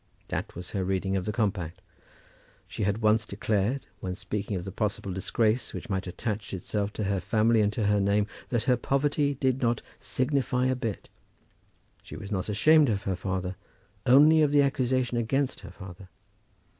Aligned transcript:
That 0.29 0.55
was 0.55 0.71
her 0.71 0.83
reading 0.83 1.15
of 1.15 1.25
the 1.25 1.31
compact. 1.31 1.79
She 2.67 2.85
had 2.85 3.03
once 3.03 3.23
declared, 3.23 3.85
when 3.99 4.15
speaking 4.15 4.57
of 4.57 4.65
the 4.65 4.71
possible 4.71 5.13
disgrace 5.13 5.75
which 5.75 5.91
might 5.91 6.07
attach 6.07 6.55
itself 6.55 6.91
to 6.93 7.03
her 7.03 7.19
family 7.19 7.61
and 7.61 7.71
to 7.73 7.85
her 7.85 7.99
name, 8.01 8.25
that 8.49 8.63
her 8.63 8.77
poverty 8.77 9.35
did 9.35 9.61
not 9.61 9.83
"signify 9.99 10.65
a 10.65 10.75
bit." 10.75 11.09
She 12.01 12.15
was 12.15 12.31
not 12.31 12.49
ashamed 12.49 12.89
of 12.89 13.03
her 13.03 13.15
father, 13.15 13.55
only 14.07 14.41
of 14.41 14.51
the 14.51 14.63
accusation 14.63 15.19
against 15.19 15.59
her 15.59 15.69
father. 15.69 16.09